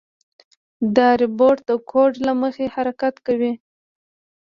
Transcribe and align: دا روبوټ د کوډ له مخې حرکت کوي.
دا 0.95 1.09
روبوټ 1.21 1.57
د 1.69 1.71
کوډ 1.89 2.11
له 2.25 2.33
مخې 2.41 2.65
حرکت 2.75 3.15
کوي. 3.25 3.53